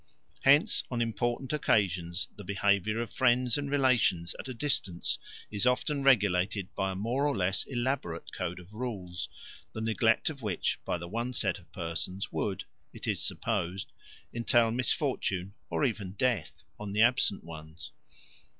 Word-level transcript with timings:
Hence 0.39 0.83
on 0.89 0.99
important 0.99 1.53
occasions 1.53 2.27
the 2.35 2.43
behaviour 2.43 3.01
of 3.01 3.13
friends 3.13 3.55
and 3.55 3.69
relations 3.69 4.33
at 4.39 4.47
a 4.47 4.53
distance 4.55 5.19
is 5.51 5.67
often 5.67 6.01
regulated 6.01 6.73
by 6.73 6.89
a 6.89 6.95
more 6.95 7.27
or 7.27 7.37
less 7.37 7.65
elaborate 7.65 8.31
code 8.33 8.59
of 8.59 8.73
rules, 8.73 9.29
the 9.73 9.79
neglect 9.81 10.31
of 10.31 10.41
which 10.41 10.79
by 10.85 10.97
the 10.97 11.07
one 11.07 11.33
set 11.33 11.59
of 11.59 11.71
persons 11.71 12.31
would, 12.31 12.63
it 12.91 13.05
is 13.05 13.21
supposed, 13.21 13.91
entail 14.33 14.71
misfortune 14.71 15.53
or 15.69 15.85
even 15.85 16.13
death 16.13 16.63
on 16.79 16.93
the 16.93 17.03
absent 17.03 17.43
ones. 17.43 17.91